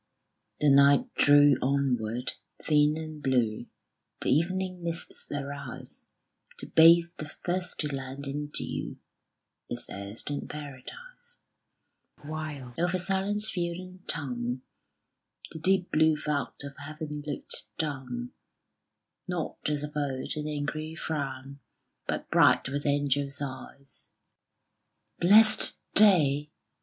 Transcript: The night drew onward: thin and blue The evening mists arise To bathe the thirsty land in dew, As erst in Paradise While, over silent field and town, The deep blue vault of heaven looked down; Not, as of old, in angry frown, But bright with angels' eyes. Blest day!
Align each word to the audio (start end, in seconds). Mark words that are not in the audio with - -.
The 0.59 0.71
night 0.71 1.13
drew 1.13 1.57
onward: 1.61 2.33
thin 2.59 2.97
and 2.97 3.21
blue 3.21 3.67
The 4.21 4.31
evening 4.31 4.81
mists 4.83 5.31
arise 5.31 6.07
To 6.57 6.65
bathe 6.65 7.09
the 7.19 7.29
thirsty 7.29 7.87
land 7.87 8.25
in 8.25 8.47
dew, 8.47 8.97
As 9.69 9.91
erst 9.93 10.31
in 10.31 10.47
Paradise 10.47 11.41
While, 12.23 12.73
over 12.79 12.97
silent 12.97 13.43
field 13.43 13.77
and 13.77 14.07
town, 14.07 14.63
The 15.51 15.59
deep 15.59 15.91
blue 15.91 16.17
vault 16.17 16.63
of 16.63 16.75
heaven 16.77 17.21
looked 17.23 17.65
down; 17.77 18.31
Not, 19.29 19.69
as 19.69 19.83
of 19.83 19.95
old, 19.95 20.35
in 20.35 20.47
angry 20.47 20.95
frown, 20.95 21.59
But 22.07 22.27
bright 22.31 22.67
with 22.67 22.87
angels' 22.87 23.39
eyes. 23.39 24.09
Blest 25.19 25.79
day! 25.93 26.49